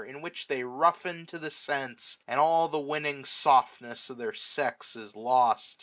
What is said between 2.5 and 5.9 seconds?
The winning softness of their sex is lost.